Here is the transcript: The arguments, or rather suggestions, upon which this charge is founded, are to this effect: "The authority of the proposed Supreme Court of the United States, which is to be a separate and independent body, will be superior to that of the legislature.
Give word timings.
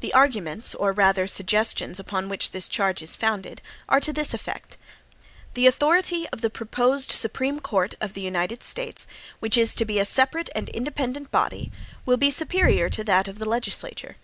The 0.00 0.12
arguments, 0.12 0.74
or 0.74 0.92
rather 0.92 1.26
suggestions, 1.26 1.98
upon 1.98 2.28
which 2.28 2.50
this 2.50 2.68
charge 2.68 3.00
is 3.00 3.16
founded, 3.16 3.62
are 3.88 4.00
to 4.00 4.12
this 4.12 4.34
effect: 4.34 4.76
"The 5.54 5.66
authority 5.66 6.28
of 6.28 6.42
the 6.42 6.50
proposed 6.50 7.10
Supreme 7.10 7.60
Court 7.60 7.94
of 7.98 8.12
the 8.12 8.20
United 8.20 8.62
States, 8.62 9.06
which 9.40 9.56
is 9.56 9.74
to 9.76 9.86
be 9.86 9.98
a 9.98 10.04
separate 10.04 10.50
and 10.54 10.68
independent 10.68 11.30
body, 11.30 11.72
will 12.04 12.18
be 12.18 12.30
superior 12.30 12.90
to 12.90 13.04
that 13.04 13.28
of 13.28 13.38
the 13.38 13.48
legislature. 13.48 14.16